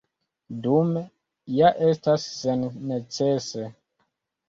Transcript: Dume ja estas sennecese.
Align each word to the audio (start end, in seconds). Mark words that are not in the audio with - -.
Dume 0.63 1.03
ja 1.59 1.71
estas 1.91 2.27
sennecese. 2.41 3.73